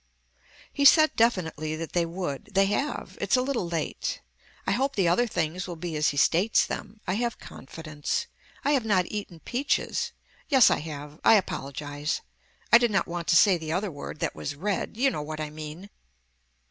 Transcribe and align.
He 0.73 0.83
said 0.83 1.15
definitely 1.15 1.75
that 1.75 1.93
they 1.93 2.07
would. 2.07 2.49
They 2.55 2.65
have. 2.65 3.19
It's 3.21 3.35
a 3.37 3.41
little 3.43 3.67
late. 3.69 4.19
I 4.65 4.71
hope 4.71 4.95
the 4.95 5.07
other 5.07 5.27
things 5.27 5.67
will 5.67 5.75
be 5.75 5.95
as 5.95 6.07
he 6.09 6.17
states 6.17 6.65
them. 6.65 7.01
I 7.05 7.13
have 7.13 7.37
confidence. 7.37 8.25
I 8.65 8.71
have 8.71 8.83
not 8.83 9.05
eaten 9.09 9.41
peaches. 9.41 10.11
Yes 10.49 10.71
I 10.71 10.79
have. 10.79 11.19
I 11.23 11.35
apologize. 11.35 12.21
I 12.73 12.79
did 12.79 12.89
not 12.89 13.05
want 13.07 13.27
to 13.27 13.35
say 13.35 13.59
the 13.59 13.73
other 13.73 13.91
word 13.91 14.21
that 14.21 14.33
was 14.33 14.55
red. 14.55 14.97
You 14.97 15.11
know 15.11 15.21
what 15.21 15.39
I 15.39 15.51
mean. 15.51 15.91